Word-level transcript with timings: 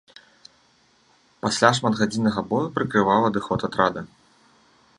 Пасля 1.45 1.69
шматгадзіннага 1.79 2.41
бою 2.53 2.67
прыкрываў 2.79 3.21
адыход 3.29 3.59
атрада. 3.69 4.01